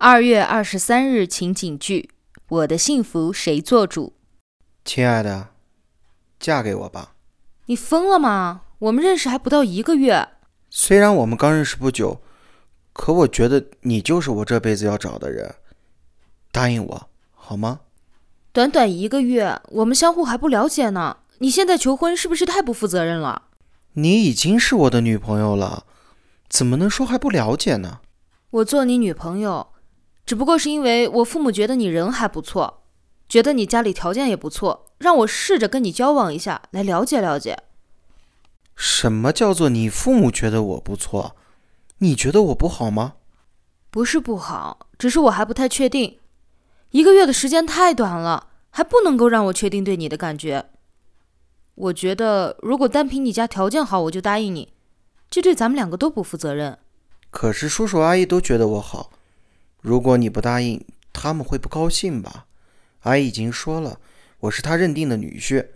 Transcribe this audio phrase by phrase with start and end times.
[0.00, 2.10] 二月二十三日情景剧：
[2.48, 4.12] 我的幸福谁做主？
[4.84, 5.48] 亲爱的，
[6.38, 7.16] 嫁给我吧！
[7.66, 8.60] 你疯了吗？
[8.78, 10.28] 我们认识还不到一个月。
[10.70, 12.20] 虽然我们刚认识不久，
[12.92, 15.56] 可我觉得你就是我这辈子要找的人。
[16.52, 17.80] 答应我好吗？
[18.52, 21.16] 短短一个月，我们相互还不了解呢。
[21.38, 23.42] 你现在求婚是不是太不负责任了？
[23.94, 25.86] 你已经是我的女朋友了，
[26.48, 27.98] 怎么能说还不了解呢？
[28.50, 29.72] 我做你女朋友，
[30.28, 32.82] 只不过是因为我父母觉得你人还不错，
[33.30, 37.56] 觉得你家里条件也不错，让我试着跟你交往一下，来了解了解。
[38.76, 41.34] 什么叫做你父母觉得我不错？
[42.00, 43.14] 你觉得我不好吗？
[43.88, 46.18] 不是不好，只是我还不太确定。
[46.90, 50.66] 一个月的时间太短了，还不能够让我确定对你的感觉。
[51.74, 54.74] 我觉得，如果单凭你家条件好，我就答应你，
[55.30, 56.78] 这对咱们两个都不负责任。
[57.30, 59.10] 可是叔叔阿姨都觉得我好，
[59.80, 62.46] 如果你不答应，他们会不高兴吧？
[63.00, 64.00] 阿姨已经说了，
[64.40, 65.68] 我是他认定的女婿，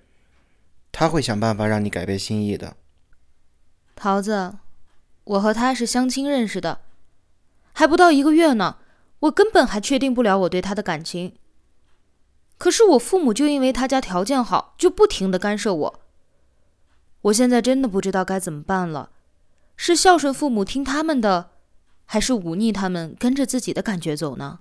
[0.90, 2.76] 他会想办法让你改变心意的。
[3.94, 4.56] 桃子，
[5.24, 6.80] 我和他是相亲认识的，
[7.72, 8.78] 还不到一个月呢，
[9.20, 11.36] 我根本还确定不了我对他的感情。
[12.58, 16.00] 可是我父母就因为他家条件好，就不停的干涉我。
[17.22, 19.10] 我现在真的不知道该怎么办了，
[19.76, 21.51] 是孝顺父母听他们的，
[22.12, 24.58] 还是忤逆他们跟着自己的感觉走呢？